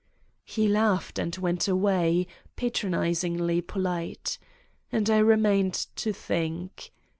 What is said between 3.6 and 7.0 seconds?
po lite. And I remained to think.